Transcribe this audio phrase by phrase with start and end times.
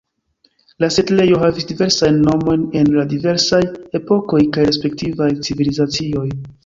[0.83, 3.59] La setlejo havis diversajn nomojn en la diversaj
[4.01, 6.27] epokoj kaj respektivaj civilizacioj.